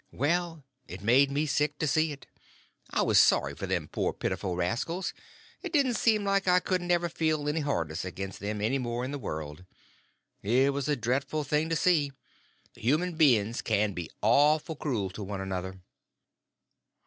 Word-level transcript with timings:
Well, 0.11 0.65
it 0.87 1.01
made 1.03 1.29
me 1.29 1.45
sick 1.45 1.77
to 1.77 1.85
see 1.85 2.11
it; 2.11 2.25
and 2.89 2.99
I 3.01 3.03
was 3.03 3.21
sorry 3.21 3.53
for 3.53 3.67
them 3.67 3.87
poor 3.87 4.13
pitiful 4.13 4.55
rascals, 4.55 5.13
it 5.61 5.75
seemed 5.95 6.25
like 6.25 6.47
I 6.47 6.59
couldn't 6.59 6.89
ever 6.89 7.07
feel 7.07 7.47
any 7.47 7.59
hardness 7.59 8.03
against 8.03 8.39
them 8.39 8.61
any 8.61 8.79
more 8.79 9.05
in 9.05 9.11
the 9.11 9.19
world. 9.19 9.63
It 10.41 10.73
was 10.73 10.89
a 10.89 10.95
dreadful 10.95 11.43
thing 11.43 11.69
to 11.69 11.75
see. 11.75 12.11
Human 12.73 13.13
beings 13.15 13.61
can 13.61 13.93
be 13.93 14.09
awful 14.23 14.75
cruel 14.75 15.11
to 15.11 15.23
one 15.23 15.39
another. 15.39 15.81